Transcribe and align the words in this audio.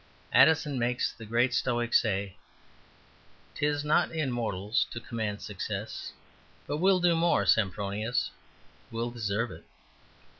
Addison 0.33 0.79
makes 0.79 1.11
the 1.13 1.27
great 1.27 1.53
Stoic 1.53 1.93
say 1.93 2.35
"'Tis 3.53 3.83
not 3.83 4.09
in 4.11 4.31
mortals 4.31 4.87
to 4.89 4.99
command 4.99 5.43
success; 5.43 6.11
But 6.65 6.77
we'll 6.77 6.99
do 7.01 7.15
more, 7.15 7.45
Sempronius, 7.45 8.31
we'll 8.89 9.11
deserve 9.11 9.51
it." 9.51 9.63